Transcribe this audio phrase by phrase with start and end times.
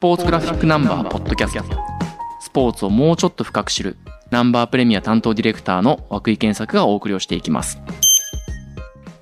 [0.00, 1.76] ポーツグラフィックナンバーポッドキャスト。
[2.40, 3.98] スポーツをもうちょっと深く知る
[4.30, 7.82] ナンバープレミア担当ディレクターの涌井健作がお送りをしていきます。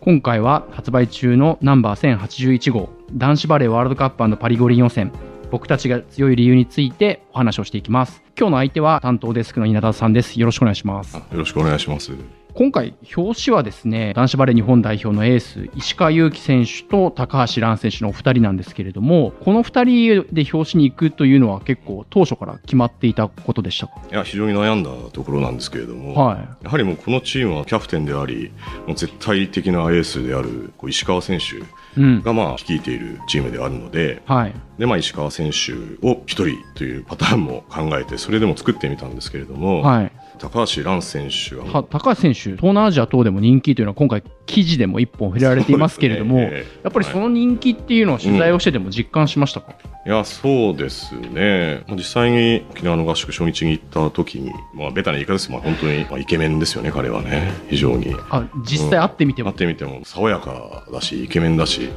[0.00, 5.10] 今回は発売中のナンバー1081号男子バレーワールドカップパリ五輪予選。
[5.50, 8.22] 僕たちが強い理由についてお話をしていきます。
[8.38, 10.38] 今日の相手は担当デスクの稲田さんです。
[10.38, 11.16] よろしくお願いします。
[11.16, 12.12] よろしくお願いします
[12.58, 24.00] 今回、表紙はですね、男子バレー日本代表のエース、石川祐希選手と高橋藍選手のお二人なんですけれども、この二人で表紙に行くというのは結構当初から決まっていたことでしたか？
[24.10, 28.50] いや、非常に悩んだところなんですけれども、はい、やはりもうこのチームはキャプテンであり、
[28.88, 31.64] もう絶対的なエースである石川選手
[31.96, 35.72] がまあ率いているチームであるので、はい、でまあ、石川選手
[36.06, 46.64] を1人というパターンも考えて、それでも作ってみたんですけれども、はい、高橋藍選手は高橋選手、東南アジア等でも人気というのは今回、記事でも一本触れられていますけれども、ね。
[46.82, 58.16] やっぱりその人気っていうのは取材をしてでも実感しましたか、うん、いやそうですね、実際に沖縄の合宿初日に行った時に、まあ、ベタな言い方ですまあ、本当に、まあ、イケメンですよね、彼はね、非常に。
[58.30, 61.90] あ実際会ってみても、うん、会ってみても、爽やかだし、イケメンだし、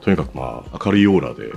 [0.00, 1.52] とにかくまあ明るいオーラで。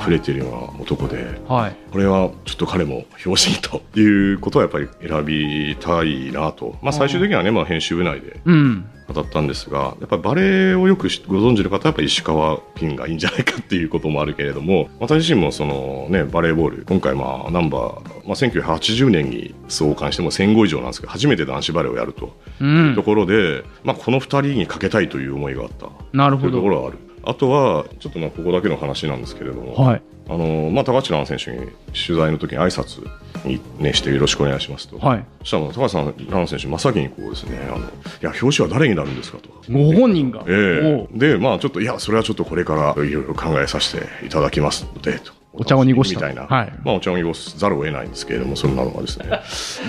[0.00, 8.40] 溢れているような男で、はい、これはちょっと彼も表紙にということはやっぱり選びたいなと、まあ、最終的にはね、まあ、編集部内で
[9.08, 26.98] 語ったんですが、やっぱりバレーをよくご存知の方はやっぱり石川ピンがいいんじゃないかっていうこともあるけれども私自身もその、ね、バレーボール今回まあナンバー、まあ、1980年に創刊しても戦後以上なんですけど初めて男子バレーをやるというところで、うん、まあ、この2人にかけたいという思いがあったなるほどというところはある。
[27.28, 31.58] あとは、ちょっとまあここだけの話なんですけれども、はい、あのまあ、高橋蘭選手に
[31.92, 33.06] 取材の時に挨拶
[33.46, 39.48] に、ね、してよろしくお願いしますと、はい、そしたら高橋さん蘭選手、真っ先にこうですねあのいや表紙は誰になるんですかと。
[39.70, 45.32] ご本人が、えー、で、まあ、ちょっといや、それはちょっとこれからいろいろ考えさせていただきますのでと。
[45.56, 46.16] お茶を濁した。
[46.16, 49.26] みたいな、はい、まあ、お茶を濁すざるを得ないんですけれどもそんなのがですね。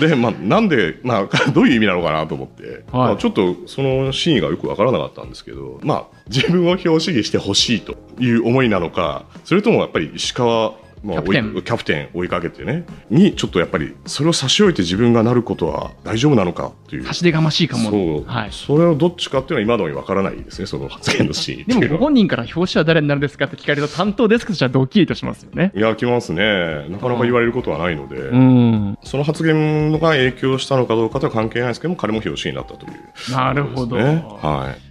[0.08, 10.72] で、まあ、なんで、まあ、 どういう意味なのかなと思って、はい、まあ、ちょっとその真意がよくわからなかったんですけど、まあ、自分を表紙にしてほしいという思いなのかそれともやっぱり石川
[11.08, 11.62] まあ、キャプテン。
[11.62, 12.84] キャプテン追いかけてね。
[13.08, 17.06] にちょっとやっぱりそれを差し置いて自分がなることは大丈夫なのかという。
[17.06, 17.90] 差し出がましいかも。
[17.90, 21.80] そう、はい、それをどっちかっていうのは今のにわからないですねその発言のシーン。
[21.80, 25.72] でもご本人から表紙は誰になるんですかって聞かれると担当デスクとしてはドッキリとしますよね。
[25.74, 26.86] いやきますね。
[26.90, 34.87] なかなか言われることはないので、うん、その発言が影響したのかどうかとは関係ないですけども彼も表紙になったという、なるほど、はい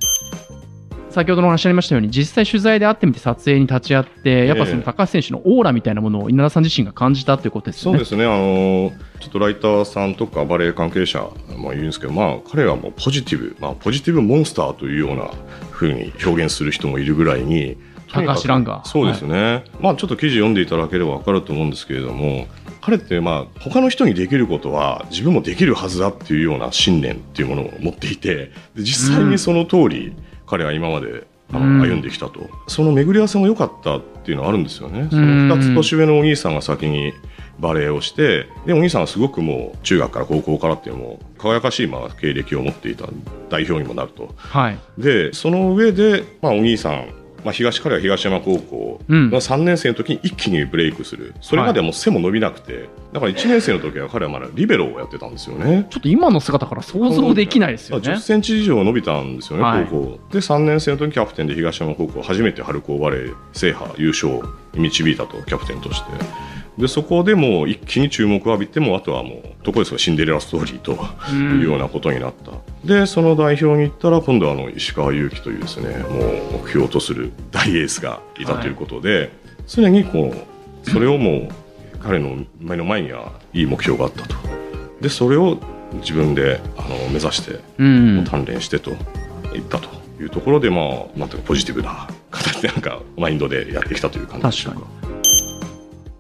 [1.10, 7.92] 先ほどの話ありましたように、実際取材で会ってみて撮影に立ち会って、やっぱその高橋選手のオーラみたいなものを稲田さん自身が感じたということですね。
[7.92, 8.26] そうですね。
[8.26, 11.22] あの、ちょっとライターさんとかバレエ関係者
[11.56, 15.32] も言うんですけど、まあ彼はもうポジティブ、まあポジティブモンスターというような
[15.72, 17.78] ふうに表現する人もいるぐらいに、
[18.12, 18.88] 高橋ランガー。
[18.88, 19.34] そうですね。
[19.36, 22.48] はい、まあちょっと記事読んでいただければわかると思うんですけれども、
[22.82, 30.14] 彼ってまあ他の人にできることは自分もできるはずだっていうような信念っていうものを持っていて、実際にその通り、
[30.48, 37.14] 彼は今まであの歩んできたと、うん、その巡り合わせも良かったっていうのはあるんですよね、その2つ年上のお兄さんが先に
[37.60, 43.08] バレエをしてでお兄さんはすごくもう中学から高校からっていうのも輝かしいまあ経歴を持っていた
[43.50, 47.10] 代表にもなると、はい、でその上で、まあ、お兄さん
[47.44, 55.88] まあ、東彼は東山高校の3年生の時に一気にブレイクする、それまではもう背も伸びなくて、だから1年生の時は彼はまだリベロをやってたんですよね。
[55.90, 58.10] ちょっと今の姿から想像できないですよね。
[58.10, 60.20] 10センチ以上伸びたんですよね、はい、高校。
[60.32, 64.42] で3年生の時キャプテンで東山高校初めて春高バレー制覇優勝
[64.74, 66.12] に導いたとキャプテンとして
[66.78, 70.94] でそこでもう一気に注目を浴びてもあとはもうどこですかシンデレラストーリーと
[71.34, 72.52] いうようなことになった、
[72.86, 79.30] でその代表に行ったら今度はあの石川祐希というですねもう目標とする大エースがいたということで、はい、
[79.68, 80.34] 常にこ
[80.86, 81.50] うそれをもう
[82.00, 84.36] 彼の目の前にはいい目標があったと。
[85.02, 85.58] でそれを
[85.96, 88.92] 自分であの目指して鍛錬してと
[89.56, 89.90] いったと
[90.22, 95.07] いうところで、まあ、なんていうかポジティブな形でなんかマインドでやってきたという感じでしょうか。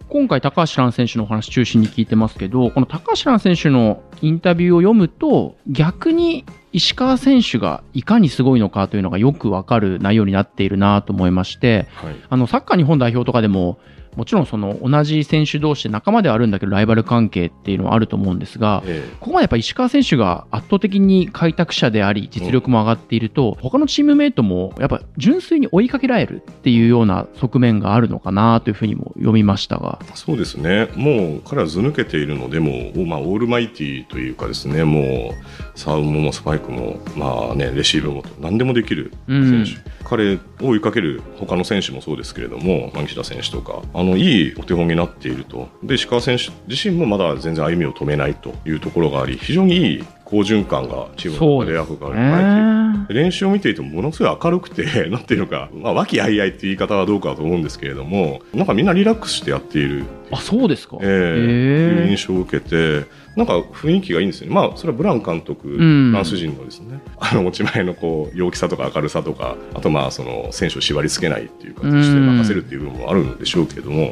[0.09, 13.79] 今回、高橋藍選手のお話中心に聞いてますけど、この高橋藍選手のインタビューを読むと、逆に石川選手がいかにすごいのかというのがよくわかる内容になっているなと思いまして、はい、あのサッカー日本代表とかでも、
[14.17, 29.99] もちろんその同じ選手同士で仲間ではあるんだけどライバル関係っていうのはあると思うんですが、ええ、ここまでやっぱ石川選手が圧倒的に開拓者であり実力も上がっていると、他のチームメイトもやっぱ純粋に追いかけられるっていうような側面があるのかなというふうにも読みましたが。
[30.15, 30.89] そうですね。
[30.95, 39.71] もう彼はず抜けているので、もう、まあ、オールマイティというかですね、もう、サウムもスパイクも、まあね、レシーブも何でもできる選手。
[39.71, 45.69] うん、彼を追いかける他の選手もそうですけれども、西田選手とか、あの、のいいお手本になっていると。
[45.83, 60.97] で、石川選手自身もまだ全然歩みを止めないというところがあり、非常にいい好循環がチームの中で役が生まれて練習を見ていてもものすごい明るくて、 なんていうのか、まあ、和気あいあいっていう言い方はどうかと思うんですけれども、なんかみんなリラックスしてやっているあ、そうですか。
[60.99, 63.05] えー、いう印象を受けて、
[63.37, 64.55] なんか雰囲気がいいんですよね。
[64.55, 74.11] まあ、それはブラン監督、フランス人のですね、あの持ち前のこう陽気さとか明るさとか、あとまあその選手を縛り付けないっていう形で任せるっていう部分もあるんでしょうけれども、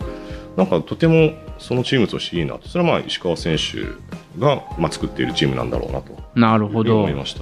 [0.57, 3.81] なんかとてもそのチームとしていいなと、それはまあ石川選手
[4.39, 6.17] がまあ作っているチームなんだろうなと。
[6.35, 6.99] なるほど。
[6.99, 7.41] 思いました。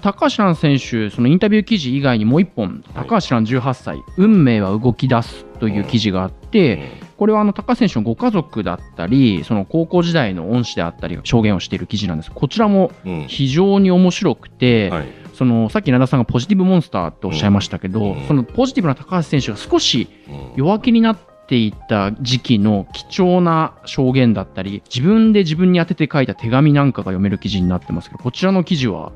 [0.00, 12.30] 高橋蘭選手、そのインタビュー記事以外にもう一本、高橋蘭18歳、運命は動き出すという記事があって、これはあの高橋選手のご家族だったり、その高校時代の恩師であったり、証言をしている記事なんです。
[12.30, 12.92] こちらも
[13.26, 20.08] 非常に面白くて、はい、そのさっき稲田さんがポジティブモンスターっておっしゃいましたけど、そのポジティブな高橋選手が少し
[20.54, 21.18] 弱気になっ
[21.48, 29.12] て、ていた時期の貴重な証言だったり、自分で自分に当てて書いた手紙なんかが読める記事になってますけど、こちらの記事は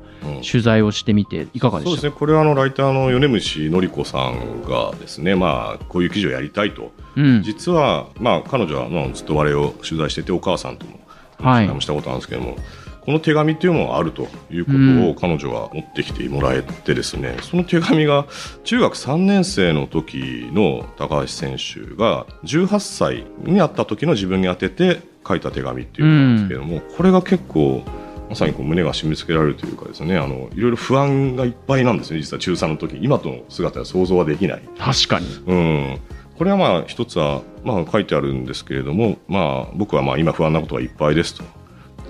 [0.49, 10.99] 取材をしてみていかがでした、うん、そうですね、これはあのライターの米虫のり子さんがですね、まあ、こういう記事をやりたいと、うん、実は、まあ、彼女はまあずっと我々を取材してて、お母さんとも
[11.37, 12.59] 取材もしたことあるんですけども、はい
[13.05, 18.25] この手紙っていうのがあるということを彼女は持ってきてもらえてですね、うん、その手紙が
[18.63, 27.83] 中学3年生の時の高橋選手が18歳に会った時の自分に宛てて書いた手紙っていうのなんですけども、うん、これが結構
[28.29, 34.61] まさにこう胸が締め付けられるというかですねあのいろいろ不安がいっぱいなんですね実は中3の時今との姿は想像はできない。
[34.79, 35.99] 確かに、うん、
[36.37, 41.43] これはまあ一つはまあ書いてあるんですけれども、まあ、僕はまあ今不安なことがいっぱいですと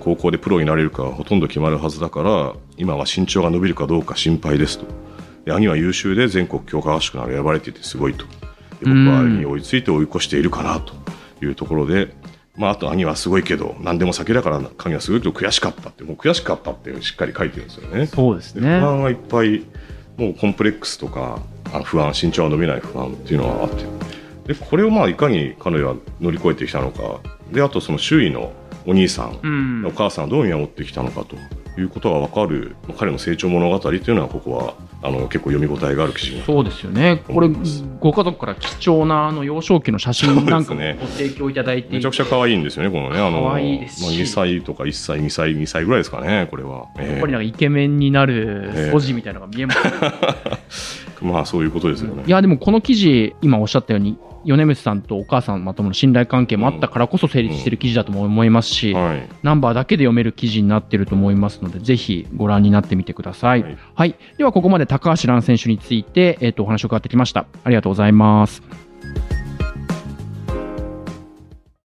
[0.04, 4.86] 高校でプロになれるかほとんど決まるはずだから今は身長が伸びるかどうか心配ですと。
[5.44, 8.24] で兄は優秀で全国強化合宿など選ばれていてすごいと。
[8.26, 8.30] で
[8.82, 10.94] 僕は兄に追いついて追い越しているかなと。
[11.42, 12.14] いうところで、
[12.56, 16.04] まあ、あと兄はすごいけど何でも先だから兄はすごいけど悔しかったって。
[16.04, 18.06] もう悔しかったってしっかり書いてるんですよね。
[18.06, 18.80] そうですね。
[18.80, 19.64] 不安がいっぱい
[20.16, 21.42] もうコンプレックスとか
[21.84, 23.84] 不安身長が伸びない不安っていうのはあって
[24.46, 27.20] でこれをまあいかに彼女は乗り越えてきたのか。
[27.52, 28.52] であとその周囲の
[28.86, 31.36] お兄さん、うん、お母さんはどう見守ってきたのかと。
[31.76, 32.76] いうことが分かる。
[32.96, 34.74] 彼の成長物語というのはここは
[35.04, 37.50] あの結構読み応えがある記事そうですよね、これ、
[38.00, 46.86] ご家族から貴重なあの幼少期の写真なんかもご提供いただいて、ね、めちゃくちゃ可愛いんですよね、このね、あの可愛いですまあ、2歳とか1歳、2歳、2歳ぐらいですかね、これは。
[46.98, 52.22] えー、やっぱりなんかイケメンになる素地みたいなのが見えます、ね、えー、まあそういうことですよね。
[52.26, 63.62] いや、でもこの記事、今おっしゃったように、米光さんとお母さんまともの信頼関係もあったからこそ成立している記事だとも思いますし、うんはい、ナンバーだけで読める記事になっていると思いますので、ぜひご覧になってみてください。
[63.62, 67.46] はい、はい、では、ここまで高橋蘭選手について、えっ、ー、と、お話を伺ってきました。
[67.64, 68.83] ありがとうございます。